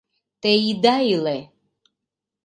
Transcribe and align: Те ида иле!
Те 0.41 0.51
ида 0.69 0.95
иле! 1.13 1.37